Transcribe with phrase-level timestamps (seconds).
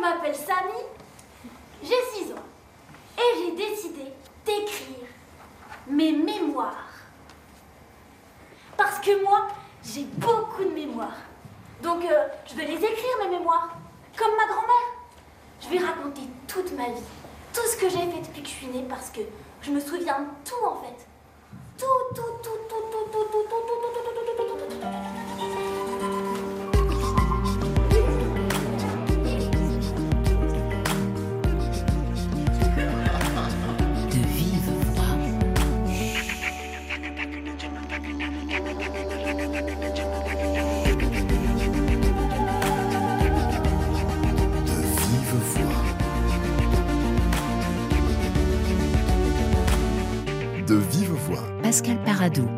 [0.00, 0.80] je m'appelle Samy,
[1.82, 2.36] j'ai 6 ans
[3.18, 4.04] et j'ai décidé
[4.46, 5.06] d'écrire
[5.86, 6.88] mes mémoires.
[8.78, 9.48] Parce que moi,
[9.84, 11.18] j'ai beaucoup de mémoires.
[11.82, 13.76] Donc, euh, je vais les écrire, mes mémoires,
[14.16, 14.90] comme ma grand-mère.
[15.60, 17.02] Je vais raconter toute ma vie,
[17.52, 19.20] tout ce que j'ai fait depuis que je suis née, parce que
[19.60, 21.06] je me souviens de tout en fait.
[21.76, 24.09] Tout, tout, tout, tout, tout, tout, tout, tout, tout, tout, tout,
[51.70, 52.50] Pascal Paradou.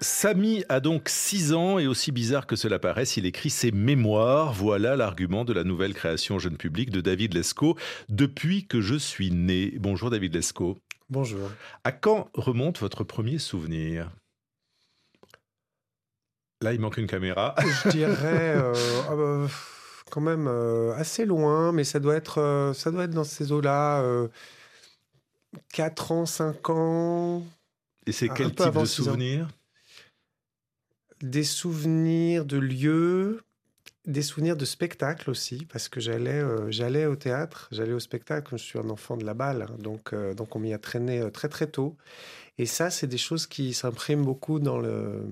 [0.00, 4.52] Samy a donc 6 ans et aussi bizarre que cela paraisse, il écrit ses mémoires.
[4.52, 7.76] Voilà l'argument de la nouvelle création jeune public de David Lescaut,
[8.08, 9.74] Depuis que je suis né.
[9.80, 10.78] Bonjour David Lescaut.
[11.10, 11.50] Bonjour.
[11.82, 14.08] À quand remonte votre premier souvenir?
[16.62, 17.56] Là, il manque une caméra.
[17.84, 18.72] Je dirais euh,
[19.10, 19.48] ah bah,
[20.12, 23.50] quand même euh, assez loin, mais ça doit être, euh, ça doit être dans ces
[23.50, 24.28] eaux-là.
[25.72, 27.42] 4 ans, 5 ans.
[28.06, 29.04] Et c'est quel type de six ans.
[29.04, 29.48] souvenir
[31.22, 33.42] Des souvenirs de lieux,
[34.06, 38.56] des souvenirs de spectacles aussi, parce que j'allais, euh, j'allais au théâtre, j'allais au spectacle.
[38.56, 41.20] Je suis un enfant de la balle, hein, donc, euh, donc on m'y a traîné
[41.20, 41.96] euh, très très tôt.
[42.56, 45.22] Et ça, c'est des choses qui s'impriment beaucoup dans le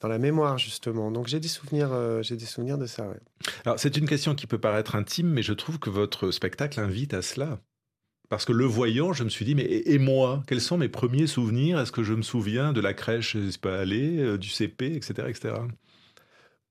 [0.00, 1.10] dans la mémoire justement.
[1.10, 3.08] Donc j'ai des souvenirs, euh, j'ai des souvenirs de ça.
[3.08, 3.20] ouais.
[3.64, 7.14] Alors, c'est une question qui peut paraître intime, mais je trouve que votre spectacle invite
[7.14, 7.58] à cela.
[8.28, 11.26] Parce que le voyant, je me suis dit, mais et moi Quels sont mes premiers
[11.26, 11.80] souvenirs?
[11.80, 14.94] Est-ce que je me souviens de la crèche, je sais pas aller, euh, du CP,
[14.94, 15.54] etc., etc.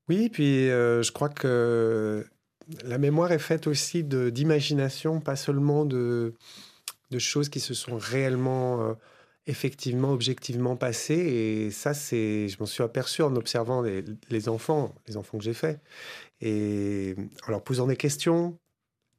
[0.10, 2.26] Oui, puis euh, je crois que
[2.84, 6.34] la mémoire est faite aussi d'imagination, pas seulement de,
[7.12, 8.94] de choses qui se sont réellement, euh,
[9.48, 11.16] effectivement, objectivement passées.
[11.16, 15.44] Et ça, c'est, je m'en suis aperçu en observant les, les enfants, les enfants que
[15.44, 15.82] j'ai faits,
[16.42, 17.16] et
[17.48, 18.58] en leur posant des questions.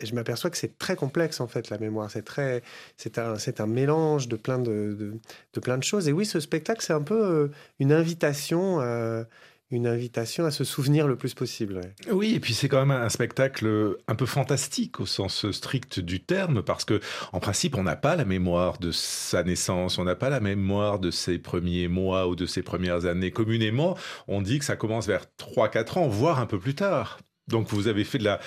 [0.00, 2.10] Et je m'aperçois que c'est très complexe en fait la mémoire.
[2.10, 2.62] C'est très,
[2.97, 5.14] c'est un, c'est un mélange de plein de, de,
[5.54, 6.09] de plein de choses.
[6.09, 7.48] Et oui, ce spectacle, c'est un peu euh,
[7.81, 8.81] une invitation.
[8.81, 9.25] à-
[9.70, 11.82] une invitation à se souvenir le plus possible.
[12.10, 16.20] Oui, et puis c'est quand même un spectacle un peu fantastique au sens strict du
[16.25, 17.00] terme, parce que
[17.34, 20.98] en principe, on n'a pas la mémoire de sa naissance, on n'a pas la mémoire
[21.00, 23.30] de ses premiers mois ou de ses premières années.
[23.30, 23.94] Communément,
[24.26, 27.19] on dit que ça commence vers 3-4 ans, voire un peu plus tard.
[27.48, 28.41] Donc vous avez fait de la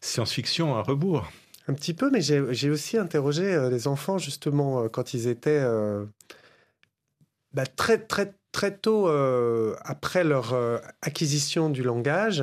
[0.00, 1.30] science-fiction à rebours.
[1.68, 5.60] Un petit peu, mais j'ai aussi interrogé euh, les enfants justement euh, quand ils étaient
[5.62, 6.06] euh,
[7.52, 9.08] bah, très très très tôt
[9.82, 10.54] après leur
[11.02, 12.42] acquisition du langage.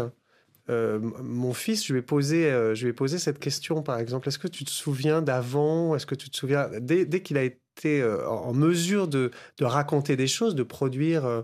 [0.70, 2.44] mon fils, je lui ai posé,
[2.74, 4.30] je lui ai posé cette question par exemple.
[4.30, 5.96] Est-ce que tu te souviens d'avant?
[5.96, 9.66] Est-ce que tu te souviens dès, dès qu'il a été en en mesure de, de
[9.66, 11.42] raconter des choses, de produire euh,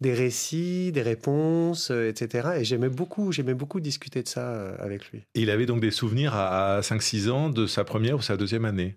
[0.00, 2.58] des récits, des réponses, euh, etc.
[2.58, 5.24] Et j'aimais beaucoup, j'aimais beaucoup discuter de ça euh, avec lui.
[5.34, 8.64] Et il avait donc des souvenirs à 5-6 ans de sa première ou sa deuxième
[8.64, 8.96] année?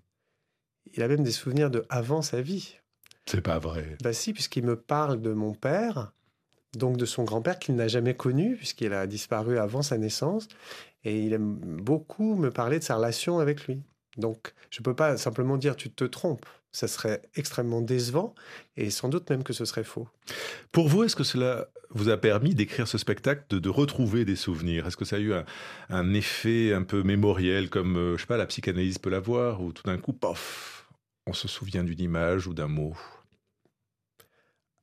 [0.94, 2.76] Il a même des souvenirs de avant sa vie.
[3.26, 3.96] C'est pas vrai.
[4.02, 6.12] Bah si, puisqu'il me parle de mon père,
[6.76, 10.48] donc de son grand-père qu'il n'a jamais connu, puisqu'il a disparu avant sa naissance,
[11.04, 13.82] et il aime beaucoup me parler de sa relation avec lui.
[14.16, 16.46] Donc, je ne peux pas simplement dire tu te trompes.
[16.72, 18.34] Ça serait extrêmement décevant,
[18.76, 20.08] et sans doute même que ce serait faux.
[20.70, 24.86] Pour vous, est-ce que cela vous a permis d'écrire ce spectacle, de, retrouver des souvenirs?
[24.86, 25.32] Est-ce que ça a eu
[25.88, 29.72] un, effet un peu mémoriel, comme, euh, je sais pas, la psychanalyse peut l'avoir, où
[29.72, 30.86] tout d'un coup, pof,
[31.26, 32.96] on se souvient d'une image ou d'un mot?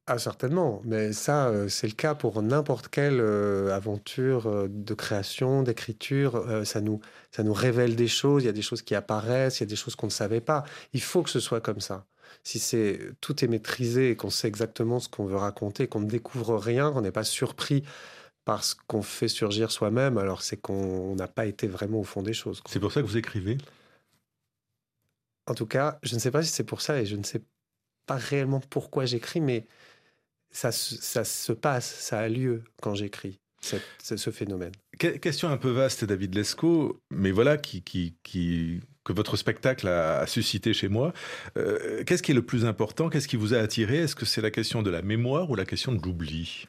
[0.08, 4.94] Ah, certainement, mais ça, euh, c'est le cas pour n'importe quelle euh, aventure euh, de
[4.94, 6.46] création, d'écriture.
[6.64, 7.00] Ça, nous,
[7.32, 9.70] ça nous révèle des choses, il y a des choses qui apparaissent, il y a
[9.70, 10.64] des choses qu'on ne savait pas.
[10.94, 12.06] Il faut que ce soit comme ça.
[12.44, 16.08] Si c'est tout est maîtrisé et qu'on sait exactement ce qu'on veut raconter, qu'on ne
[16.08, 17.84] découvre rien, qu'on n'est pas surpris
[18.44, 22.22] par ce qu'on fait surgir soi-même, alors c'est qu'on n'a pas été vraiment au fond
[22.22, 22.62] des choses.
[22.70, 23.58] C'est pour ça que vous écrivez?
[25.48, 27.42] En tout cas, je ne sais pas si c'est pour ça et je ne sais
[28.06, 29.66] pas réellement pourquoi j'écris, mais
[30.56, 33.76] ça, se- ça se passe, ça a lieu quand j'écris, ce,
[34.32, 34.72] phénomène.
[34.98, 39.88] Que- Question un peu vaste, David Lescaut, mais voilà qui, qui, qui- que votre spectacle
[39.88, 41.12] a, a suscité chez moi.
[41.58, 43.10] Euh, Qu'est-ce qui est le plus important?
[43.10, 43.98] Qu'est-ce qui vous a attiré?
[43.98, 46.68] Est-ce que c'est la question de la mémoire ou la question de l'oubli?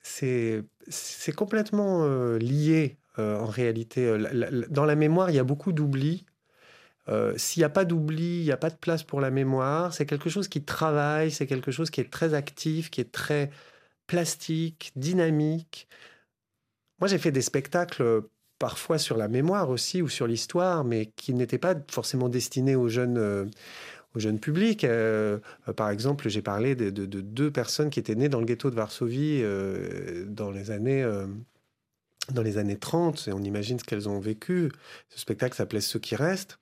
[0.00, 4.16] C'est complètement euh, lié euh, en réalité.
[4.70, 6.24] Dans la mémoire, il y a beaucoup d'oubli.
[7.08, 9.92] Euh, S'il n'y a pas d'oubli, il n'y a pas de place pour la mémoire.
[9.92, 13.50] C'est quelque chose qui travaille, c'est quelque chose qui est très actif, qui est très
[14.06, 15.88] plastique, dynamique.
[17.00, 18.22] moi, j'ai fait des spectacles
[18.58, 22.88] parfois sur la mémoire aussi ou sur l'histoire, mais qui n'étaient pas forcément destinés aux
[22.88, 23.44] jeunes, euh,
[24.14, 24.84] au jeune public.
[24.84, 25.38] Euh,
[25.76, 29.42] par exemple, j'ai parlé de, deux personnes qui étaient nées dans le ghetto de Varsovie
[30.28, 31.04] dans les années
[32.32, 34.70] dans les années 30, et on imagine ce qu'elles ont vécu.
[35.10, 36.58] Ce spectacle s'appelait Ceux qui restent.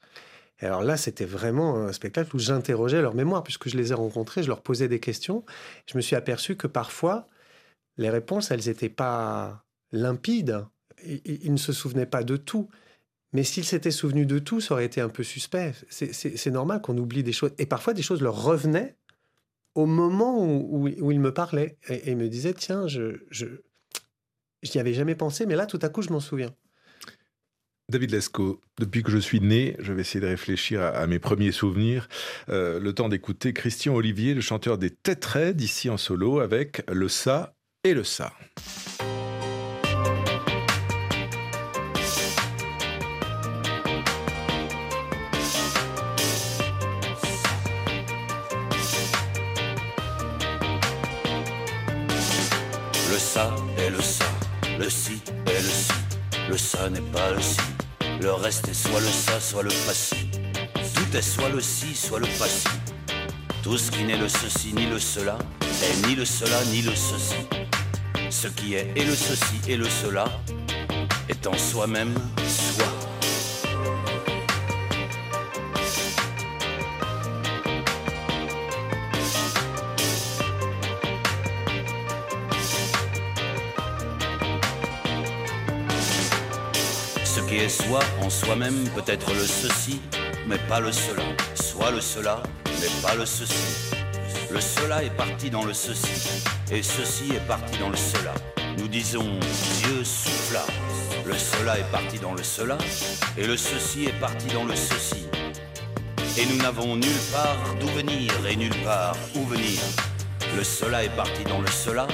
[0.63, 3.95] Et alors là, c'était vraiment un spectacle où j'interrogeais leur mémoire, puisque je les ai
[3.95, 5.45] rencontrés, je leur posais des questions.
[5.87, 7.27] Je me suis aperçu que parfois,
[7.97, 10.65] les réponses, elles n'étaient pas limpides.
[11.05, 12.69] Ils ne se souvenaient pas de tout.
[13.33, 15.73] Mais s'ils s'étaient souvenus de tout, ça aurait été un peu suspect.
[15.91, 17.53] C'est normal qu'on oublie des choses.
[17.59, 18.97] Et parfois, des choses leur revenaient
[19.75, 23.47] au moment où, ils me parlaient et, ils me disaient Tiens, je, je,
[24.79, 26.55] avais jamais pensé, mais là, tout à coup, je m'en souviens.
[27.93, 31.53] David Lescaut, depuis que je suis né, je vais essayer de réfléchir à, mes premiers
[31.53, 32.09] souvenirs.
[32.49, 37.09] Euh, le temps d'écouter Christian Olivier, le chanteur des Tétraides, ici en solo, avec le
[37.09, 37.55] ça
[37.85, 38.33] et le ça.
[54.79, 55.13] Le si
[55.47, 55.93] est le si,
[56.51, 57.82] le ça n'est pas le si.
[58.23, 60.15] Le reste est soit le ça, soit le passé.
[60.95, 62.69] Tout est soit le si, soit le passé.
[63.65, 65.37] Tout ce qui n'est le ceci ni le cela
[65.83, 67.49] est ni le cela ni le ceci.
[68.31, 70.27] Ce qui est et le ceci et le cela
[71.29, 72.15] est en soi-même
[72.47, 73.12] soi.
[87.63, 90.01] Est soi en soi-même peut être le ceci,
[90.49, 91.23] mais pas le cela.
[91.55, 92.43] Soit le cela,
[92.81, 93.95] mais pas le ceci.
[94.51, 96.43] Le cela est parti dans le ceci,
[96.73, 98.35] et ceci est parti dans le cela.
[98.79, 99.39] Nous disons
[99.79, 100.65] Dieu souffla.
[101.25, 102.79] Le cela est parti dans le cela,
[103.39, 105.27] et le ceci est parti dans le ceci.
[106.39, 109.79] Et nous n'avons nulle part d'où venir et nulle part où venir.
[110.57, 112.09] Le cela est parti dans le cela,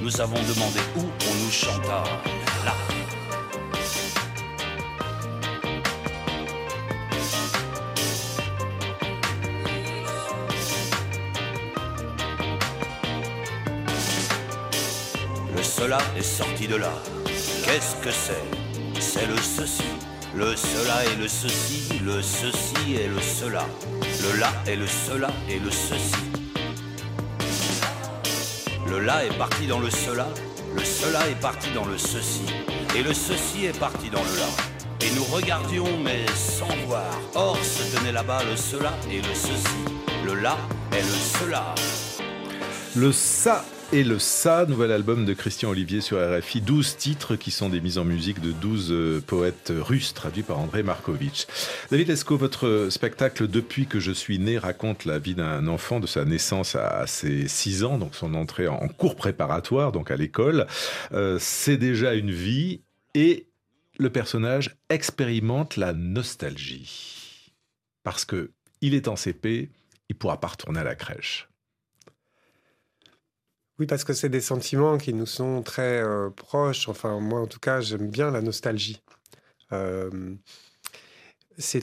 [0.00, 2.04] nous avons demandé où on nous chanta.
[15.84, 16.92] Cela est sorti de là.
[17.26, 19.00] Qu'est-ce que c'est?
[19.00, 19.82] C'est le ceci.
[20.34, 23.66] Le cela et le ceci, le ceci et le cela.
[24.00, 26.24] Le là et le cela et le ceci.
[28.88, 30.26] Le là est parti dans le cela,
[30.74, 32.46] le cela est parti dans le ceci,
[32.96, 34.50] et le ceci est parti dans le là.
[35.02, 37.12] Et nous regardions mais sans voir.
[37.34, 39.82] Or se tenait là-bas le cela et le ceci.
[40.24, 40.56] Le là
[40.92, 41.74] et le cela.
[42.96, 46.60] Le ça et le Ça, nouvel album de Christian Olivier sur RFI.
[46.60, 50.58] 12 titres qui sont des mises en musique de 12 euh, poètes russes traduits par
[50.58, 51.46] André Markovitch.
[51.90, 56.06] David Esco, votre spectacle Depuis que je suis né raconte la vie d'un enfant de
[56.06, 60.66] sa naissance à ses 6 ans, donc son entrée en cours préparatoire, donc à l'école.
[61.12, 62.82] Euh, c'est déjà une vie
[63.14, 63.46] et
[63.98, 67.52] le personnage expérimente la nostalgie.
[68.02, 69.70] Parce que il est en CP,
[70.08, 71.48] il pourra pas retourner à la crèche.
[73.78, 76.88] Oui, parce que c'est des sentiments qui nous sont très euh, proches.
[76.88, 79.02] Enfin, moi, en tout cas, j'aime bien la nostalgie.
[79.72, 80.36] Euh,
[81.56, 81.82] c'est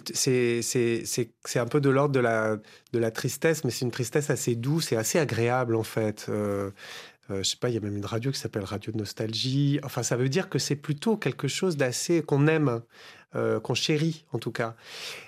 [1.56, 2.58] un peu de l'ordre de la,
[2.94, 6.28] de tristesse, mais c'est une tristesse assez douce et assez agréable, en fait.
[6.30, 6.72] Euh,
[7.30, 9.80] euh, je sais pas, il y a même une radio qui s'appelle Radio Nostalgie.
[9.84, 12.82] Enfin, ça veut dire que c'est plutôt quelque chose d'assez qu'on aime,
[13.34, 14.76] qu'on chérit, en tout cas.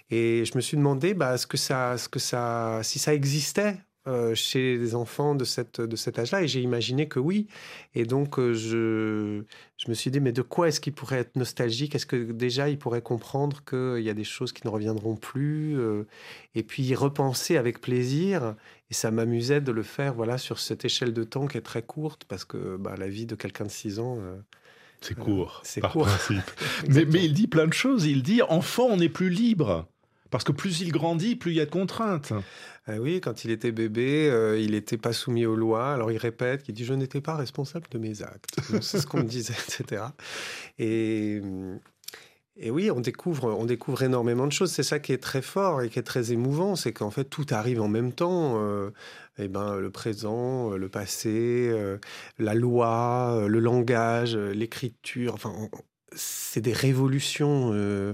[0.09, 1.97] Et je me suis demandé, bah, ce que ça,
[2.83, 7.07] si ça existait euh, chez les enfants de, cette, de cet âge-là Et j'ai imaginé
[7.07, 7.47] que oui.
[7.95, 9.43] Et donc, euh, je,
[9.77, 11.95] je me suis dit, mais de quoi est-ce qu'il pourrait être nostalgique?
[11.95, 15.79] Est-ce que déjà, il pourrait comprendre qu'il y a des choses qui ne reviendront plus
[15.79, 16.03] euh,
[16.53, 18.55] Et puis, repenser avec plaisir?
[18.91, 21.81] Et ça m'amusait de le faire voilà, sur cette échelle de temps qui est très
[21.81, 24.17] courte, parce que bah, la vie de quelqu'un de 6 ans...
[24.99, 26.07] c'est court, c'est court.
[26.07, 26.51] Principe.
[26.89, 28.05] mais, mais il dit plein de choses.
[28.05, 29.87] Il dit, enfant, on est plus libre.
[30.33, 32.33] Parce que plus il grandit, plus il y a de contraintes.
[32.87, 35.93] Ah oui, quand il était bébé, euh, il n'était pas soumis aux lois.
[35.93, 38.59] Alors il répète qu'il dit Je n'étais pas responsable de mes actes.
[38.81, 40.05] C'est ce qu'on me disait, etc.
[40.79, 41.39] Et,
[42.57, 44.71] et oui, on découvre, on découvre énormément de choses.
[44.71, 47.45] C'est ça qui est très fort et qui est très émouvant c'est qu'en fait, tout
[47.51, 48.55] arrive en même temps.
[48.57, 48.89] Euh,
[49.37, 51.99] eh ben, le présent, le passé, euh,
[52.39, 55.35] la loi, euh, le langage, l'écriture.
[55.35, 55.53] Enfin,
[56.15, 58.13] c'est des révolutions euh,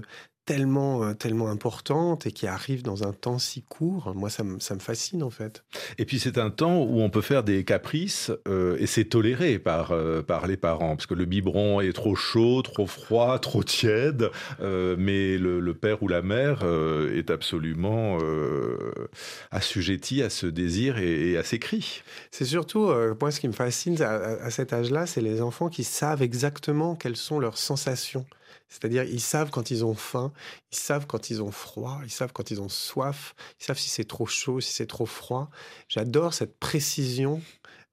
[0.54, 4.12] tellement importante et qui arrive dans un temps si court.
[4.14, 5.62] Moi, ça, me- ça me fascine en fait.
[5.98, 9.58] Et puis c'est un temps où on peut faire des caprices euh, et c'est toléré
[9.58, 13.62] par, euh, par les parents, parce que le biberon est trop chaud, trop froid, trop
[13.62, 14.30] tiède,
[14.60, 19.08] euh, mais le, le père ou la mère euh, est absolument euh,
[19.50, 22.02] assujetti à ce désir et, et à ses cris.
[22.30, 25.84] C'est surtout, euh, moi, ce qui me fascine à cet âge-là, c'est les enfants qui
[25.84, 28.26] savent exactement quelles sont leurs sensations.
[28.70, 30.32] C'est-à-dire, ils savent quand ils ont faim,
[30.72, 33.90] ils savent quand ils ont froid, ils savent quand ils ont soif, ils savent si
[33.90, 35.50] c'est trop chaud, si c'est trop froid.
[35.88, 37.42] J'adore cette précision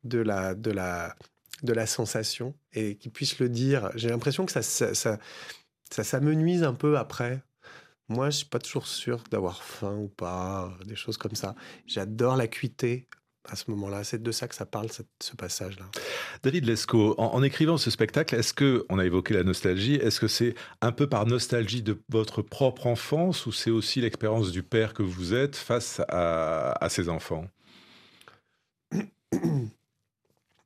[0.04, 1.16] de la, de la,
[1.64, 3.90] de la sensation et qu'ils puissent le dire.
[3.96, 5.18] J'ai l'impression que ça, ça, ça,
[5.90, 7.42] ça s'amenuise un peu après.
[8.10, 11.56] Moi, je suis pas toujours sûr d'avoir faim ou pas, des choses comme ça.
[11.88, 13.08] J'adore l'acuité
[13.50, 14.04] à ce moment-là?
[14.04, 15.86] C'est de ça que ça parle, cette- ce passage-là.
[16.44, 20.20] David Lescaut, en, en écrivant ce spectacle, est-ce que, on a évoqué la nostalgie, est-ce
[20.20, 24.64] que c'est un peu par nostalgie de votre propre enfance ou c'est aussi l'expérience du
[24.64, 27.46] père que vous êtes face à, à ses enfants?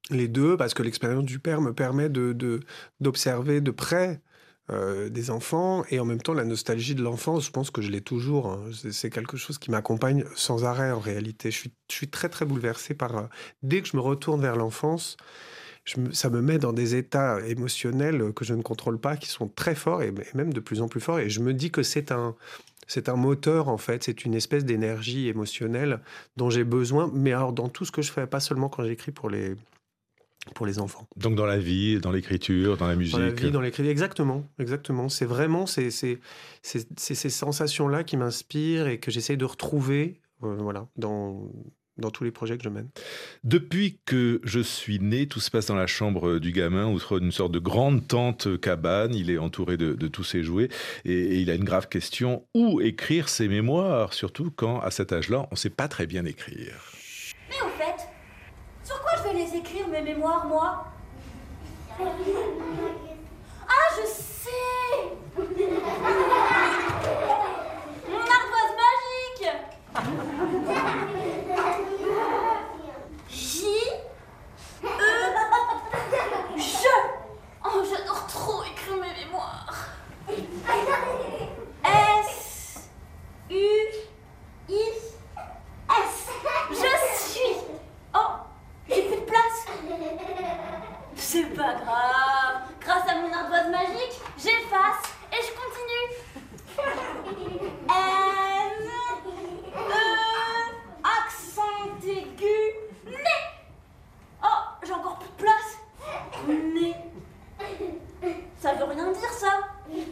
[0.10, 2.60] Les deux, parce que l'expérience du père me permet de, de-
[3.00, 4.22] d'observer de près
[4.70, 7.90] euh, des enfants et en même temps la nostalgie de l'enfance, je pense que je
[7.90, 8.48] l'ai toujours.
[8.48, 8.70] hein.
[8.92, 11.52] C'est, quelque chose qui m'accompagne sans arrêt en réalité.
[11.52, 13.18] Je suis, je suis très très bouleversé par...
[13.18, 13.24] euh,
[13.64, 15.18] dès que je me retourne vers l'enfance,
[16.14, 19.76] ça me met dans des états émotionnels que je ne contrôle pas, qui sont très
[19.76, 21.20] forts et, et même de plus en plus forts.
[21.20, 22.36] Et je me dis que c'est un,
[22.88, 24.04] c'est un moteur, en fait.
[24.04, 26.02] C'est une espèce d'énergie émotionnelle
[26.38, 27.10] dont j'ai besoin.
[27.14, 29.56] Mais alors, dans tout ce que je fais, pas seulement quand j'écris pour les,
[30.56, 31.08] pour les enfants.
[31.18, 34.48] Donc dans la vie, dans l'écriture, dans la musique Dans la vie, dans l'écrit, exactement,
[34.60, 35.08] exactement.
[35.08, 36.20] C'est vraiment ces, ces,
[36.64, 41.52] ces, ces- ces sensations-là qui m'inspirent et que j'essaye de retrouver, euh, voilà, dans,
[41.98, 42.90] dans tous les projets que je mène.
[43.44, 47.32] Depuis que je suis né, tout se passe dans la chambre du gamin, outre une
[47.32, 49.14] sorte de grande tente cabane.
[49.14, 50.70] Il est entouré de, de tous ses jouets
[51.06, 55.14] et, et il a une grave question où écrire ses mémoires, surtout quand à cet
[55.14, 56.82] âge-là, on ne sait pas très bien écrire?
[57.50, 57.91] Mais au fait,
[59.24, 60.86] je vais les écrire mes mémoires, moi.
[62.00, 64.50] Ah, je sais
[68.10, 69.48] Mon ardoise magique
[73.30, 73.66] J
[74.84, 74.88] E
[76.58, 76.94] Je
[77.64, 79.90] Oh, j'adore trop écrire mes mémoires
[81.86, 82.90] S
[83.50, 83.54] U
[84.70, 84.82] I
[85.90, 86.30] S
[86.72, 86.92] Je
[87.24, 87.56] suis
[88.16, 88.20] Oh
[88.90, 89.68] J'ai plus de place
[91.16, 96.08] C'est pas grave Grâce à mon ardoise magique, j'efface et je continue
[97.88, 98.90] N
[99.78, 99.94] E
[101.04, 102.60] Accent aigu
[103.06, 103.38] Né
[104.44, 104.48] Oh
[104.84, 105.78] J'ai encore plus de place
[106.48, 106.96] Né
[108.60, 109.54] Ça veut rien dire ça
[109.90, 110.08] Né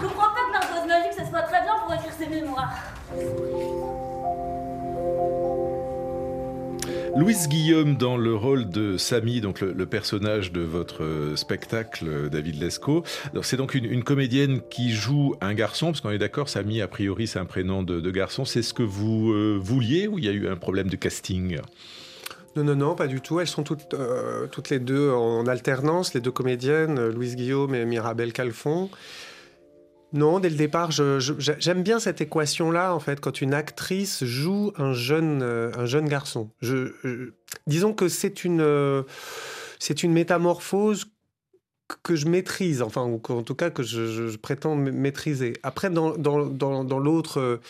[0.00, 2.72] Je crois pas que l'ardoise magique ça soit très bien pour écrire ses mémoires
[7.42, 12.28] Louise Guillaume dans le rôle de Samy, donc le, personnage de votre euh, spectacle, euh,
[12.28, 13.02] David Lescaut.
[13.42, 17.26] C'est donc une, comédienne qui joue un garçon, parce qu'on est d'accord, Samy, a priori,
[17.26, 18.44] c'est un prénom de, garçon.
[18.44, 21.58] C'est ce que vous euh, vouliez ou il y a eu un problème de casting?
[22.54, 23.40] Non, non, non, pas du tout.
[23.40, 23.96] Elles sont toutes,
[24.52, 28.88] toutes les deux en alternance, les deux comédiennes, Louise Guillaume et Mirabelle Calfon.
[30.12, 34.92] Non, dès le départ, j'aime bien cette équation-là, en fait, quand une actrice joue un
[34.92, 36.50] jeune, euh, un jeune garçon.
[37.66, 39.02] Disons que c'est une, euh,
[40.02, 41.06] une métamorphose
[42.02, 45.54] que- je maîtrise, enfin, ou qu'en tout cas que je, prétends ma- maîtriser.
[45.62, 47.60] Après, dans, dans, dans, dans l'autre,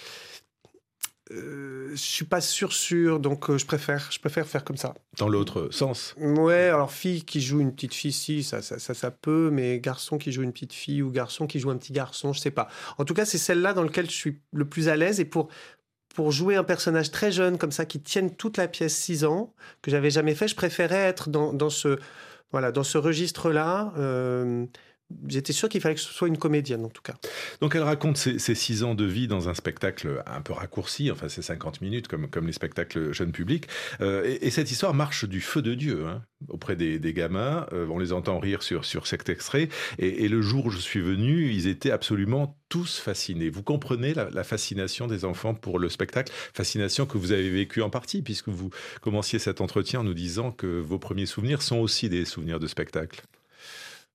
[1.33, 4.95] euh, je suis pas sûr sûr, donc euh, je préfère, je préfère faire comme ça.
[5.19, 6.15] Dans l'autre sens.
[6.19, 9.79] Ouais, alors fille qui joue une petite fille, si, ça, ça, ça, ça peut, mais
[9.81, 12.51] garçon qui joue une petite fille ou garçon qui joue un petit garçon, je sais
[12.51, 12.69] pas.
[12.99, 15.49] En tout cas, c'est celle-là dans laquelle je suis le plus à l'aise et pour,
[16.15, 19.55] pour jouer un personnage très jeune comme ça, qui tienne toute la pièce 6 ans,
[19.81, 21.99] que j'avais jamais fait, je préférais être dans, dans ce,
[22.51, 23.93] voilà, dans ce registre-là.
[23.97, 24.67] Euh,
[25.29, 27.15] J'étais sûr qu'il fallait que ce soit une comédienne, en tout cas.
[27.61, 31.29] Donc elle raconte ses, six ans de vie dans un spectacle un peu raccourci, enfin
[31.29, 33.67] c'est 50 minutes comme, comme les spectacles jeunes publics.
[34.01, 37.67] Euh, et, et cette histoire marche du feu de Dieu hein, auprès des, gamins.
[37.73, 39.69] Euh, on les entend rire sur, sur cet extrait.
[39.99, 43.51] Et, le jour où je suis venu, ils étaient absolument tous fascinés.
[43.51, 47.91] Vous comprenez la fascination des enfants pour le spectacle, fascination que vous avez vécue en
[47.91, 48.71] partie, puisque vous
[49.03, 52.67] commenciez cet entretien en nous disant que vos premiers souvenirs sont aussi des souvenirs de
[52.67, 53.23] spectacle.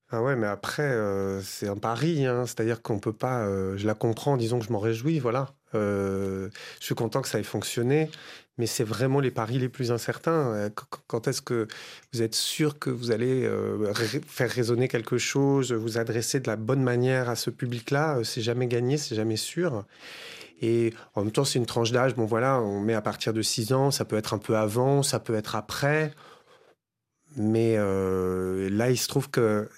[0.10, 2.46] Ah ouais, mais après, euh, c'est un pari, hein.
[2.46, 3.42] c'est-à-dire qu'on peut pas.
[3.46, 5.54] euh, je la comprends, disons que je m'en réjouis, voilà.
[5.76, 6.50] Euh,
[6.80, 8.10] je suis content que ça ait fonctionné,
[8.58, 10.70] mais c'est vraiment les paris les plus incertains.
[11.08, 11.68] Quand est-ce que
[12.14, 13.50] vous êtes sûr que vous allez
[14.28, 18.22] faire résonner quelque chose, vous adresser de la bonne manière à ce public-là?
[18.24, 19.84] C'est jamais gagné, c'est jamais sûr.
[20.62, 22.16] Et en même temps, c'est une tranche d'âge.
[22.16, 25.04] Bon, voilà, on met à partir de 6 ans, ça peut être un peu avant,
[25.04, 26.12] ça peut être après.
[27.36, 29.70] Mais euh, là, il se trouve que,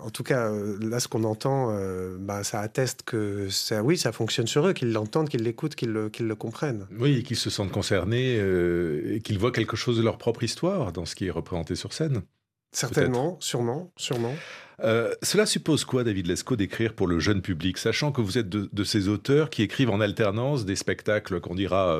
[0.00, 4.10] en tout cas, là, ce qu'on entend, euh, bah, ça atteste que ça, oui, ça
[4.10, 6.86] fonctionne sur eux, qu'ils l'entendent, qu'ils l'écoutent, qu'ils le, le, comprennent.
[6.98, 10.92] Oui, qu'ils se sentent concernés euh, et qu'ils voient quelque chose de leur propre histoire
[10.92, 12.22] dans ce qui est représenté sur scène.
[12.72, 14.34] Certainement, sûrement, sûrement.
[15.22, 18.84] cela suppose quoi, David Lescaut, d'écrire pour le jeune public, sachant que vous êtes de,
[18.84, 21.96] ces auteurs qui écrivent en alternance des spectacles qu'on dira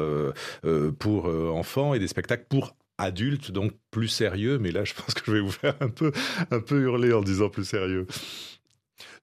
[0.98, 4.58] pour enfants et des spectacles pour adulte, donc plus sérieux.
[4.58, 6.12] Mais là, je pense que je vais vous faire un peu,
[6.50, 8.06] un peu hurler en disant plus sérieux.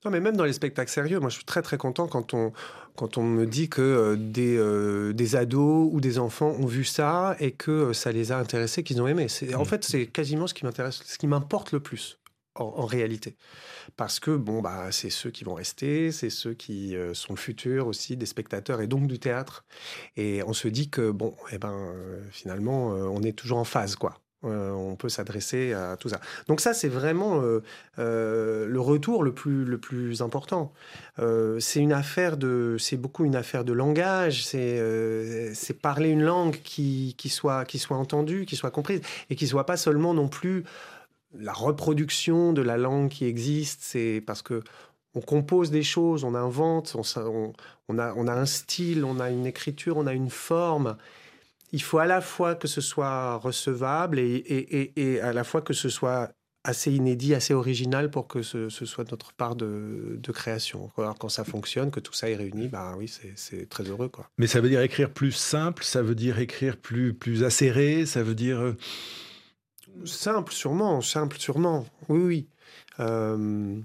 [0.04, 2.54] Non, mais même dans les spectacles sérieux, moi je suis très très content quand on,
[2.96, 6.84] quand on me dit que euh, des, euh, des ados ou des enfants ont vu
[6.84, 9.28] ça et que euh, ça les a intéressés, qu'ils ont aimé.
[9.56, 9.66] En mmh.
[9.66, 12.18] fait, c'est quasiment ce qui m'intéresse, ce qui m'importe le plus
[12.56, 13.36] en, réalité.
[13.98, 17.40] Parce que bon, bah, c'est ceux qui vont rester, c'est ceux qui euh, sont le
[17.40, 19.66] futur aussi des spectateurs et donc du théâtre.
[20.18, 23.64] Et on se dit que bon, eh ben, euh, finalement, euh, on est toujours en
[23.64, 24.20] phase, quoi.
[24.44, 26.20] on peut s'adresser à tout ça.
[26.48, 27.42] Donc ça, c'est vraiment
[27.98, 30.74] le retour le plus, le plus important.
[31.60, 34.44] c'est une affaire de, c'est beaucoup une affaire de langage.
[34.44, 39.36] C'est, c'est parler une langue qui, qui soit, qui soit entendue, qui soit comprise et
[39.36, 40.64] qui soit pas seulement non plus
[41.34, 44.64] la reproduction de la langue qui existe, c'est parce que
[45.14, 50.08] on compose des choses, on invente, on, a, un style, on a une écriture, on
[50.08, 50.96] a une forme.
[51.74, 55.90] Il faut à la fois que ce soit recevable et, à la fois que ce
[55.90, 56.32] soit
[56.64, 60.90] assez inédit, assez original pour que ce, soit notre part de, création.
[60.98, 64.10] Alors quand ça fonctionne, que tout ça est réuni, bah oui, c'est très heureux.
[64.38, 68.24] Mais ça veut dire écrire plus simple, ça veut dire écrire plus, plus acéré, ça
[68.24, 68.76] veut dire...
[70.06, 71.86] Simple, sûrement, simple, sûrement.
[72.10, 72.48] Oui, oui.
[73.00, 73.80] Euh,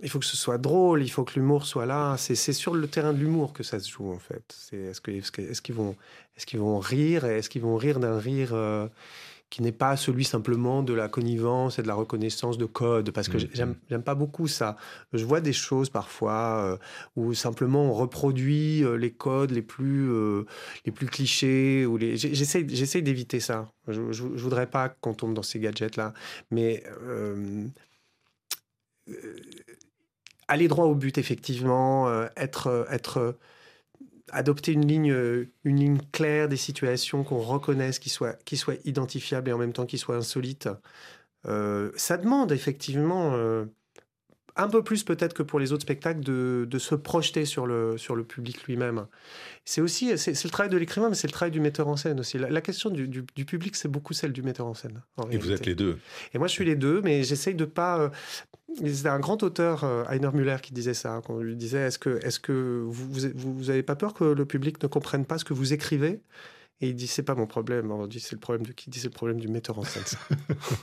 [0.00, 2.16] il faut que ce soit drôle, il faut que l'humour soit là.
[2.18, 4.42] C'est sur le terrain de l'humour que ça se joue, en fait.
[4.72, 5.96] Est-ce est qu'ils vont,
[6.36, 7.24] est vont rire?
[7.24, 8.88] Est-ce qu'ils vont rire d'un rire euh,
[9.52, 13.28] qui n'est pas celui simplement de la connivence et de la reconnaissance de code, parce
[13.28, 14.78] que mmh, j'aime pas beaucoup ça.
[15.12, 16.76] Je vois des choses parfois euh,
[17.16, 20.46] où simplement on reproduit euh, les codes les plus, euh,
[20.86, 22.16] les plus clichés, ou les...
[22.16, 23.70] j'essaie d'éviter ça.
[23.88, 26.14] Je, je, voudrais pas qu'on tombe dans ces gadgets-là,
[26.50, 26.82] mais
[30.48, 33.36] aller droit au but, effectivement, être, être
[34.30, 39.50] adopter une ligne, euh, une ligne claire des situations qu'on reconnaisse, qui qui soit identifiables
[39.50, 40.68] et en même temps qui soient insolites.
[41.46, 43.66] Euh, ça demande effectivement euh,
[44.56, 47.96] un peu plus peut-être que pour les autres spectacles de, de, se projeter sur le,
[47.96, 49.06] sur le public lui-même.
[49.64, 52.20] C'est aussi c'est, le travail de l'écrivain, mais c'est le travail du metteur en scène
[52.20, 52.38] aussi.
[52.38, 55.02] La, question du, du, public, c'est beaucoup celle du metteur en scène.
[55.30, 55.98] et vous êtes les deux.
[56.34, 58.10] Et moi, je suis les deux, mais j'essaye de pas.
[58.76, 61.20] C'était un grand auteur, euh, Heiner Müller, qui disait ça.
[61.26, 64.24] Quand on lui disait Est-ce que, est -ce que vous, vous, avez pas peur que
[64.24, 66.20] le public ne comprenne pas ce que vous écrivez?
[66.80, 67.90] Et il dit c'est pas mon problème.
[67.90, 68.90] On dit c'est le problème de qui?
[68.90, 70.02] Dit c'est le problème du metteur en scène.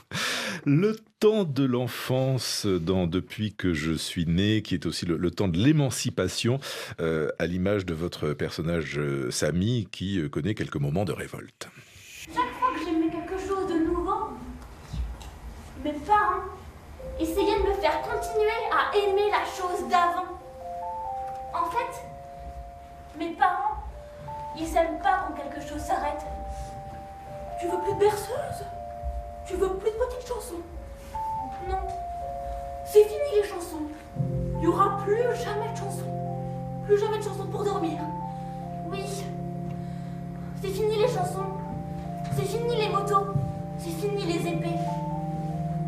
[0.64, 5.48] le temps de l'enfance dans depuis que je suis né, qui est aussi le, temps
[5.48, 6.58] de l'émancipation,
[7.00, 11.68] euh, à l'image de votre personnage euh, Samy, qui connaît quelques moments de révolte.
[12.26, 14.30] Chaque fois que j'aimais quelque chose de nouveau,
[15.84, 16.44] mes parents
[17.20, 20.38] essayer de me faire continuer à aimer la chose d'avant.
[21.52, 22.02] En fait,
[23.18, 23.69] mes parents,
[24.60, 26.24] ils aiment pas quand quelque chose s'arrête.
[27.60, 28.64] Tu veux plus de berceuse
[29.46, 30.62] Tu veux plus de petites chansons?
[31.68, 31.76] Non.
[32.84, 33.82] C'est fini les chansons.
[34.54, 36.84] Il n'y aura plus jamais de chansons.
[36.84, 38.00] Plus jamais de chansons pour dormir.
[38.90, 39.04] Oui.
[40.60, 41.46] C'est fini les chansons.
[42.36, 43.26] C'est fini les motos.
[43.78, 44.78] C'est fini les épées.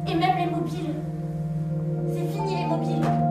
[0.06, 0.94] Et même les mobiles.
[2.14, 3.21] C'est fini les mobiles.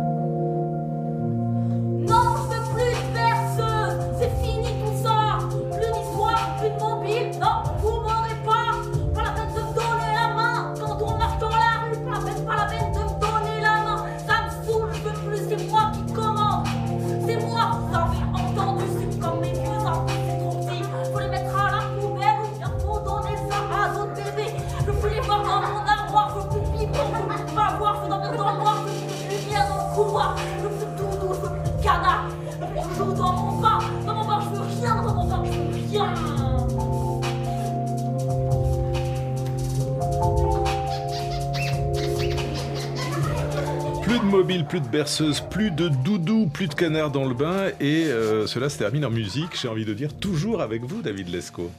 [44.71, 47.71] Plus de berceuse, plus de doudou, plus de canard dans le bain.
[47.81, 51.27] Et euh, cela se termine en musique, j'ai envie de dire, toujours avec vous, David
[51.27, 51.69] Lescaut.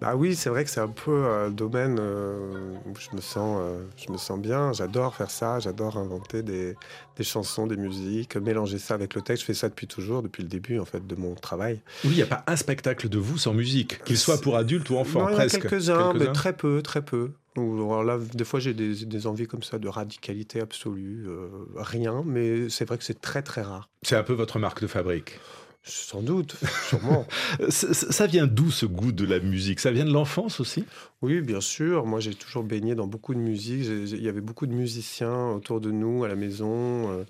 [0.00, 3.60] Bah oui, c'est vrai que c'est un peu un domaine euh, où je me sens,
[3.62, 4.72] euh, je me sens bien.
[4.72, 5.60] J'adore faire ça.
[5.60, 6.74] J'adore inventer des,
[7.16, 9.42] des chansons, des musiques, mélanger ça avec le texte.
[9.42, 11.80] Je fais ça depuis toujours, depuis le début en fait de mon travail.
[12.04, 14.90] Oui, il n'y a pas un spectacle de vous sans musique, qu'il soit pour adultes
[14.90, 15.62] ou enfants, Non, il y en a presque.
[15.62, 17.30] quelques-uns, mais très peu, très peu.
[17.58, 21.26] Alors là, des fois, j'ai des, des envies comme ça de radicalité absolue.
[21.28, 23.88] euh, rien, mais c'est vrai que c'est très très rare.
[24.02, 25.38] C'est un peu votre marque de fabrique.
[25.84, 26.56] Sans doute,
[26.88, 27.26] sûrement.
[27.70, 29.80] Ça, vient d'où ce goût de la musique?
[29.80, 30.84] Ça vient de l'enfance aussi?
[31.22, 32.04] Oui, bien sûr.
[32.04, 33.86] Moi, j'ai toujours baigné dans beaucoup de musique.
[33.86, 37.10] Il y avait beaucoup de musiciens autour de nous à la maison.
[37.12, 37.24] euh,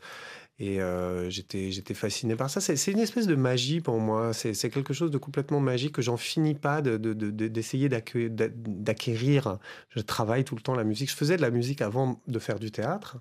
[0.60, 2.60] et euh, j'étais, fasciné par ça.
[2.60, 4.32] C'est, une espèce de magie pour moi.
[4.32, 7.88] C'est, quelque chose de complètement magique que j'en finis pas de, de- de- de- d'essayer
[7.88, 9.58] d'acquérir.
[9.90, 11.10] Je travaille tout le temps la musique.
[11.10, 13.18] Je faisais de la musique avant de faire du théâtre,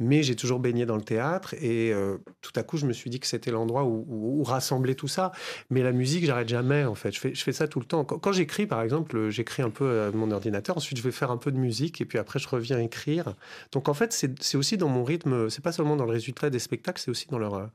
[0.00, 1.54] mais j'ai toujours baigné dans le théâtre.
[1.54, 5.08] Et euh, tout à coup, je me suis dit que c'était l'endroit où, rassembler tout
[5.08, 5.30] ça.
[5.70, 7.12] Mais la musique, j'arrête jamais, en fait.
[7.12, 8.04] Je fais, ça tout le temps.
[8.04, 10.76] Quand, j'écris, par exemple, euh, j'écris un peu à mon ordinateur.
[10.76, 12.00] Ensuite, je vais faire un peu de musique.
[12.00, 13.36] Et puis après, je reviens écrire.
[13.70, 15.48] Donc, en fait, c'est c'est aussi dans mon rythme.
[15.48, 16.58] C'est pas seulement dans le résultat des
[16.96, 17.66] c'est aussi euh,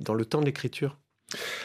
[0.00, 0.98] dans le temps de l'écriture.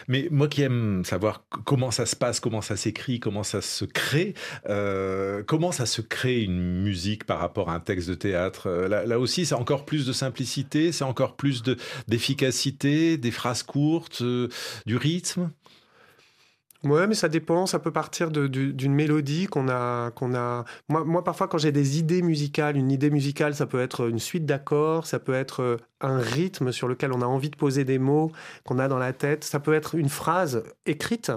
[0.10, 3.86] Mais moi qui aime savoir comment ça se passe, comment ça s'écrit, comment ça se
[3.86, 4.34] crée,
[4.70, 8.68] euh, comment ça se crée une musique par rapport à un texte de théâtre.
[8.68, 11.78] Euh, Là, aussi, c'est encore plus de simplicité, c'est encore plus de-
[12.10, 14.22] d'efficacité, des phrases courtes,
[14.86, 15.50] du rythme?
[16.84, 17.66] Ouais, mais ça dépend.
[17.66, 20.66] Ça peut partir d'une mélodie qu'on a, qu'on a.
[20.90, 24.20] Moi, moi, parfois, quand j'ai des idées musicales, une idée musicale, ça peut être une
[24.20, 27.86] suite d'accords, ça peut être euh, un rythme sur lequel on a envie de poser
[27.86, 28.34] des mots
[28.66, 29.46] qu'on a dans la tête.
[29.46, 31.32] Ça peut être une phrase écrite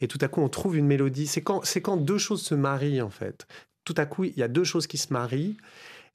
[0.00, 1.28] et tout à coup on trouve une mélodie.
[1.28, 3.46] C'est quand, c'est quand deux choses se marient en fait.
[3.84, 5.56] Tout à coup, il y a deux choses qui se marient.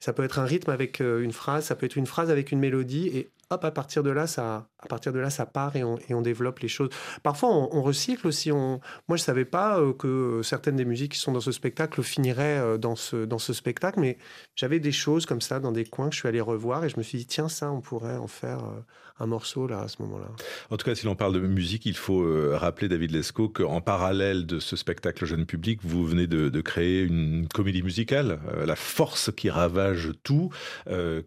[0.02, 2.52] Ça peut être un rythme avec euh, une phrase, ça peut être une phrase avec
[2.52, 5.84] une mélodie et à partir de là, ça, à partir de là, ça part et
[5.84, 6.90] on, développe les choses.
[7.22, 8.52] Parfois, on, recycle aussi.
[8.52, 8.80] Moi,
[9.12, 12.78] je savais pas euh, que certaines des musiques qui sont dans ce spectacle finiraient euh,
[12.78, 14.18] dans ce, dans ce spectacle, mais
[14.56, 16.98] j'avais des choses comme ça dans des coins que je suis allé revoir et je
[16.98, 18.80] me suis dit, tiens, ça, on pourrait en faire euh,
[19.20, 20.28] un morceau là, à ce moment-là.
[20.70, 24.46] En tout cas, si l'on parle de musique, il faut rappeler, David Lescaut, qu'en parallèle
[24.46, 29.52] de ce spectacle jeune public, vous venez de, créer une comédie musicale, la force qui
[29.52, 30.50] ravage tout,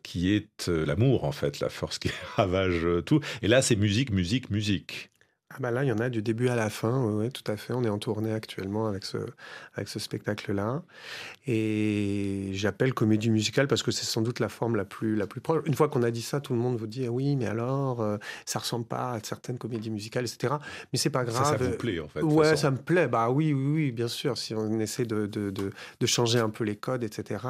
[0.02, 3.20] qui est l'amour en fait, la force qui ravage euh, tout.
[3.42, 5.10] Et là, c'est musique, musique, musique.
[5.54, 7.44] Ah bah là, il y en a du début à la fin, oui, ouais, tout
[7.50, 7.72] à fait.
[7.72, 9.18] On est en tournée actuellement avec ce,
[9.76, 10.82] avec ce spectacle-là.
[11.46, 15.40] Et j'appelle comédie musicale parce que c'est sans doute la forme la plus, la plus
[15.40, 15.62] proche.
[15.66, 18.00] Une fois qu'on a dit ça, tout le monde vous dit ah oui, mais alors,
[18.00, 20.54] euh, ça ressemble pas à certaines comédies musicales, etc.
[20.92, 21.58] Mais c'est pas Ça, grave.
[21.58, 22.22] ça vous plaît en fait.
[22.22, 22.62] Ouais, façon.
[22.62, 23.06] ça me plaît.
[23.06, 24.36] Bah oui, oui, oui, bien sûr.
[24.38, 27.44] Si on essaie de, de, de, de changer un peu les codes, etc.,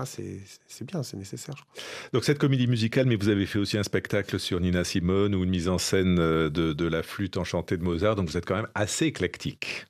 [0.68, 1.82] c'est bien, c'est nécessaire, je crois.
[2.12, 5.44] Donc cette comédie musicale, mais vous avez fait aussi un spectacle sur Nina Simone ou
[5.44, 8.16] une mise en scène euh, de, de la flûte enchantée de Mozart.
[8.16, 9.86] Donc vous êtes quand même assez éclectique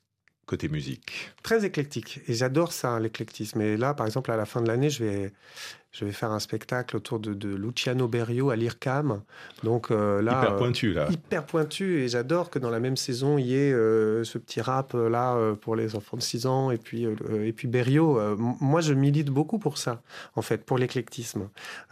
[0.47, 1.29] côté musique.
[1.43, 2.21] Très éclectique.
[2.27, 3.61] Et j'adore ça, l'éclectisme.
[3.61, 5.33] Et là, par exemple, à la fin de l'année, je vais,
[5.91, 9.21] je vais faire un spectacle autour de, de Luciano Berio à l'IRCAM.
[9.63, 10.39] Donc euh, là.
[10.39, 11.07] Hyper euh, pointu là.
[11.11, 14.61] hyper pointu et j'adore que dans la même saison il y ait euh, ce petit
[14.61, 17.05] rap là euh, pour les enfants de 6 ans et puis
[17.43, 20.01] et puis Berio moi je milite beaucoup pour ça
[20.35, 21.49] en fait pour l'éclectisme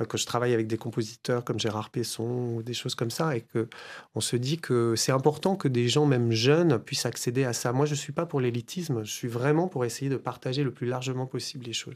[0.08, 3.42] que je travaille avec des compositeurs comme Gérard Pesson ou des choses comme ça et
[3.42, 3.68] que
[4.14, 7.72] on se dit que c'est important que des gens même jeunes puissent accéder à ça
[7.72, 10.88] moi je suis pas pour l'élitisme je suis vraiment pour essayer de partager le plus
[10.88, 11.96] largement possible les choses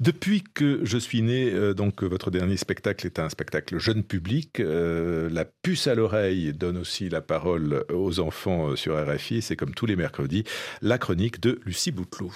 [0.00, 4.02] Depuis que je suis né, euh, donc euh, votre dernier spectacle est un spectacle jeune
[4.02, 4.60] public.
[4.60, 9.42] Euh, la puce à l'oreille donne aussi la parole aux enfants sur RFI.
[9.42, 10.44] C'est comme tous les mercredis,
[10.82, 12.32] la chronique de Lucie Bouteloup.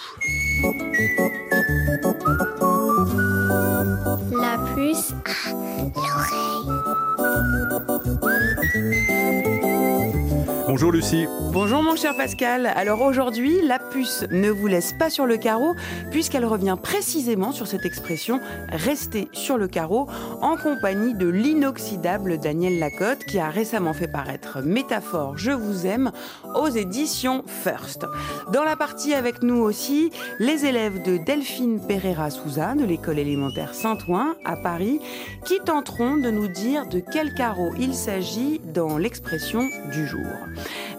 [4.33, 5.15] La puce
[10.81, 11.27] Bonjour Lucie.
[11.53, 12.65] Bonjour mon cher Pascal.
[12.65, 15.75] Alors aujourd'hui, la puce ne vous laisse pas sur le carreau
[16.11, 18.41] puisqu'elle revient précisément sur cette expression
[18.71, 20.09] rester sur le carreau
[20.41, 26.13] en compagnie de l'inoxydable Daniel Lacotte qui a récemment fait paraître Métaphore Je vous aime
[26.55, 28.07] aux éditions First.
[28.51, 33.75] Dans la partie avec nous aussi, les élèves de Delphine Pereira Souza de l'école élémentaire
[33.75, 34.99] Saint-Ouen à Paris
[35.45, 40.25] qui tenteront de nous dire de quel carreau il s'agit dans l'expression du jour.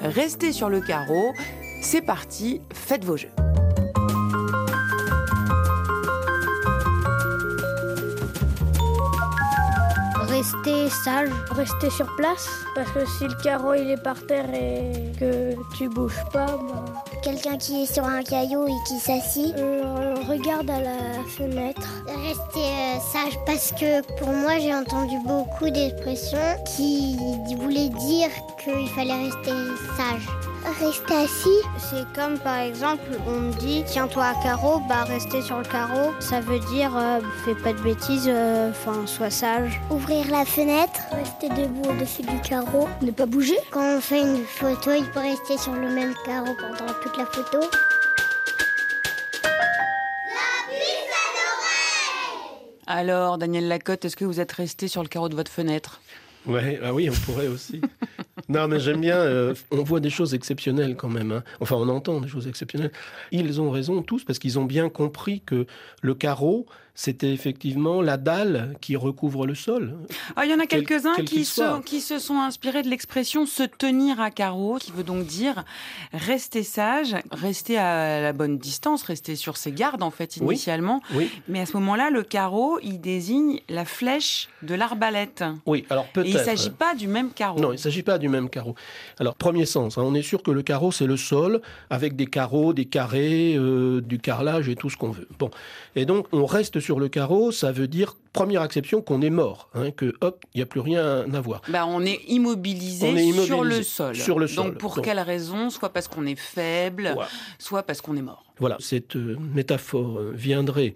[0.02, 1.34] Restez sur le carreau.
[1.82, 3.32] C'est parti, faites vos jeux.
[10.28, 15.12] Rester sage, rester sur place, parce que si le carreau il est par terre et
[15.20, 16.86] que tu bouges pas, bah,
[17.22, 19.54] Quelqu'un qui est sur un caillou et qui s'assit.
[19.58, 21.88] on regarde à la fenêtre.
[22.08, 26.40] Rester euh, sage parce que pour moi j'ai entendu beaucoup d'expressions
[26.76, 27.16] qui
[27.56, 28.30] voulaient dire
[28.64, 29.52] qu'il fallait rester
[29.98, 30.51] sage.
[30.64, 35.58] Rester assis, c'est comme par exemple, on me dit tiens-toi à carreau, bah rester sur
[35.58, 39.82] le carreau, ça veut dire euh, fais pas de bêtises, euh, enfin sois sage.
[39.90, 43.58] Ouvrir la fenêtre, rester debout au-dessus du carreau, ne pas bouger.
[43.72, 47.26] Quand on fait une photo, il faut rester sur le même carreau pendant toute la
[47.26, 47.60] photo.
[52.88, 56.02] Alors, Daniel Lacotte, est-ce que vous êtes resté sur le carreau de votre fenêtre?
[56.46, 57.82] Ouais, ah oui, on pourrait aussi.
[58.50, 59.18] non, mais j'aime bien.
[59.18, 61.32] euh, on voit des choses exceptionnelles quand même.
[61.32, 61.44] hein.
[61.60, 62.92] Enfin, on entend des choses exceptionnelles.
[63.32, 65.66] Ils ont raison tous parce qu'ils ont bien compris que
[66.02, 69.98] le carreau, c'était effectivement la dalle qui recouvre le sol.
[70.36, 71.82] Ah, il y en a Quel- quelques-uns quel qui, se, soit.
[71.86, 75.64] qui se sont inspirés de l'expression se tenir à carreau, qui veut donc dire
[76.14, 81.02] rester sage, rester à la bonne distance, rester sur ses gardes en fait initialement.
[81.16, 85.44] Oui, Mais à ce moment-là, le carreau, il désigne la flèche de l'arbalète.
[85.66, 85.86] oui.
[85.90, 86.28] Alors Et peut-être.
[86.30, 87.60] il ne s'agit pas du même carreau.
[87.60, 88.76] Non, il ne s'agit pas du même carreau.
[89.20, 92.26] Alors, premier sens, hein, on est sûr que le carreau, c'est le sol, avec des
[92.28, 95.28] carreaux, des carrés, euh, du carrelage et tout ce qu'on veut.
[95.40, 95.50] Bon.
[95.96, 99.70] Et donc, on reste sur le carreau, ça veut dire, première acception, qu'on est mort,
[99.74, 101.62] hein, que hop, il n'y a plus rien à voir.
[101.70, 104.16] Bah, on est immobilisé, On est immobilisé sur le sol.
[104.16, 104.66] sur le sol.
[104.72, 105.70] Donc pour Donc- quelle raison?
[105.70, 107.16] Soit parce qu'on est faible,
[107.60, 108.44] soit parce qu'on est mort.
[108.60, 110.94] Voilà, cette euh, métaphore euh, viendrait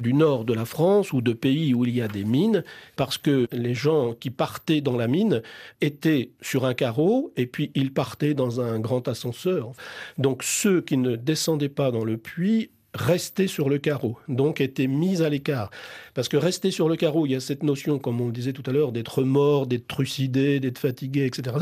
[0.00, 2.62] du nord de la France ou de pays où il y a des mines,
[2.96, 5.40] parce que les gens qui partaient dans la mine
[5.80, 9.72] étaient sur un carreau et puis ils partaient dans un grand ascenseur.
[10.18, 14.86] Donc ceux qui ne descendaient pas dans le puits restaient sur le carreau, donc étaient
[14.86, 15.70] mis à l'écart.
[16.14, 18.52] Parce que rester sur le carreau, il y a cette notion, comme on le disait
[18.54, 21.54] tout à l'heure, d'être mort, d'être trucidé, d'être fatigué, etc.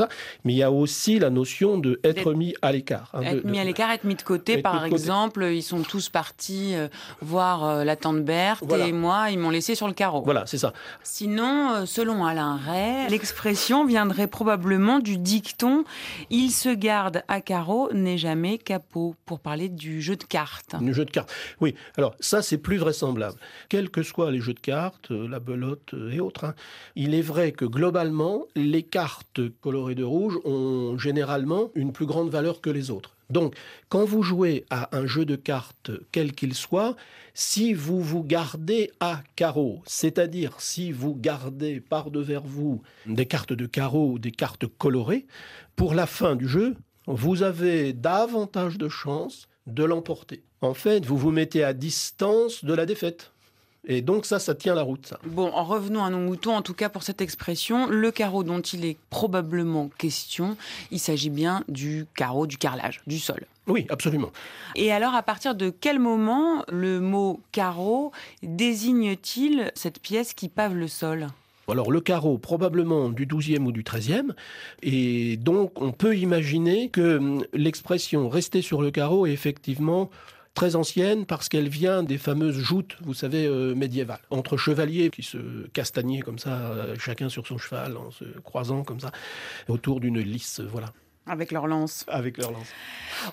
[0.44, 3.11] Mais il y a aussi la notion de être D'être- mis à l'écart.
[3.14, 4.92] hein, de- Être mis de- à l'écart, être mis de côté, Être par côté.
[4.94, 6.88] exemple, ils sont tous partis euh,
[7.20, 8.87] voir euh, la tante Berthe Voilà.
[8.87, 10.23] et moi, ils m'ont laissé sur le carreau.
[10.25, 10.73] Voilà, c'est ça.
[11.03, 15.85] Sinon, euh, selon Alain Ray, l'expression viendrait probablement du dicton
[16.31, 20.75] Il se garde à carreau, n'est jamais capot, pour parler du jeu de cartes.
[20.81, 21.24] Le jeu de cartes.
[21.61, 23.39] Oui, alors ça, c'est plus vraisemblable.
[23.69, 26.55] Quels que soient les jeux de cartes, euh, la belote euh, et autres, hein,
[26.97, 32.31] il est vrai que globalement, les cartes colorées de rouge ont généralement une plus grande
[32.31, 33.15] valeur que les autres.
[33.31, 33.55] Donc,
[33.89, 36.95] quand vous jouez à un jeu de cartes, quel qu'il soit,
[37.33, 43.53] si vous vous gardez à carreau, c'est-à-dire si vous gardez par devers vous des cartes
[43.53, 45.27] de carreau ou des cartes colorées,
[45.75, 50.45] pour la fin du jeu, vous avez davantage de chances de l'emporter.
[50.64, 53.33] En fait, vous vous mettez à distance de la défaite.
[53.87, 55.18] Et donc ça, ça tient la route, ça.
[55.27, 58.62] Bon, en revenons à nos moutons, en tout cas pour cette expression, le carreau dont
[58.62, 60.57] il est probablement question,
[60.90, 63.44] il s'agit bien du carreau, du carrelage, du sol.
[63.66, 64.33] Oui, absolument.
[64.74, 70.74] Et alors, à partir de quel moment le mot carreau désigne-t-il cette pièce qui pave
[70.74, 71.29] le sol?
[71.68, 74.33] Alors le carreau, probablement du 12e ou du 13e,
[74.83, 80.11] et donc on peut imaginer que hum, l'expression rester sur le carreau est effectivement
[80.55, 85.23] très ancienne parce qu'elle vient des fameuses joutes, vous savez, euh, médiévales, entre chevaliers qui
[85.23, 85.38] se
[85.73, 89.11] castagnaient comme ça, euh, chacun sur son cheval, en se croisant comme ça,
[89.69, 90.93] autour d'une lisse, voilà,
[91.27, 92.67] avec leur lance avec leur lance.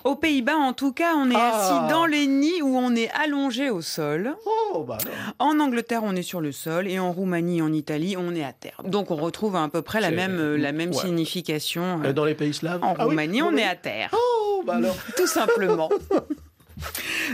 [0.04, 1.52] Aux Pays-Bas, en tout cas, on est Ah.
[1.84, 4.34] assis dans les nids où on est allongé au sol.
[4.74, 5.14] Oh, bah alors.
[5.38, 8.52] En Angleterre, on est sur le sol et en Roumanie, en Italie, on est à
[8.54, 8.80] terre.
[8.84, 10.96] Donc on retrouve à peu près la même, euh, la même ouais.
[10.96, 11.98] signification.
[12.14, 14.08] dans les pays slaves En Ah oui, Roumanie, on est à terre.
[14.14, 14.96] Oh, bah alors.
[15.16, 15.90] Tout simplement.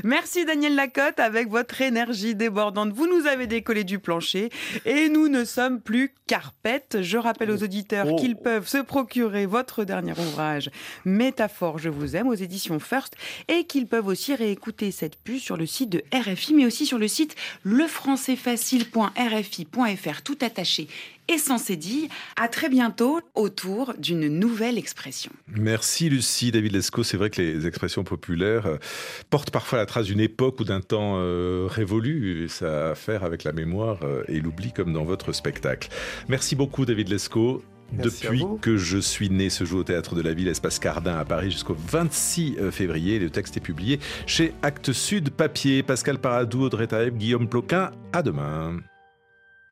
[0.05, 2.93] Merci Daniel Lacotte avec votre énergie débordante.
[2.93, 4.51] Vous nous avez décollé du plancher
[4.85, 6.99] et nous ne sommes plus carpettes.
[7.03, 8.17] Je rappelle aux auditeurs Oh.
[8.17, 10.71] qu'ils peuvent se procurer votre dernier ouvrage
[11.05, 13.15] Métaphore, je vous aime aux éditions First
[13.49, 16.99] et qu'ils peuvent aussi réécouter cette puce sur le site de RFI mais aussi sur
[16.99, 20.89] le site lefrançaisfacile.rfi.fr tout attaché
[21.29, 22.09] et sans cédille.
[22.37, 25.31] À très bientôt autour d'une nouvelle expression.
[25.47, 27.05] Merci Lucie, David Lescaut.
[27.05, 28.77] C'est vrai que les expressions populaires euh,
[29.31, 32.45] portent parfois la trace d'une époque ou d'un temps euh, révolu.
[32.45, 35.89] Et ça a à faire avec la mémoire euh, et l'oubli comme dans votre spectacle.
[36.29, 37.63] Merci beaucoup David Lescaut.
[37.91, 41.17] Merci Depuis que je suis né, se joue au théâtre de la ville Espace Cardin
[41.17, 43.19] à Paris jusqu'au 26 février.
[43.19, 45.83] Le texte est publié chez Actes Sud Papier.
[45.83, 47.91] Pascal Paradou, Audrey Taeb, Guillaume Ploquin.
[48.13, 48.79] À demain.